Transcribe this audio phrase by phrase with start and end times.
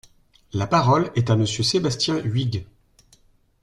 [0.53, 2.65] La parole est à Monsieur Sébastien Huyghe.